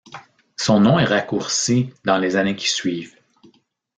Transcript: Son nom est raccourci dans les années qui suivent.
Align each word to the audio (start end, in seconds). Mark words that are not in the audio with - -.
Son 0.57 0.79
nom 0.79 0.97
est 0.97 1.05
raccourci 1.05 1.91
dans 2.05 2.17
les 2.17 2.35
années 2.35 2.55
qui 2.55 2.67
suivent. 2.67 3.13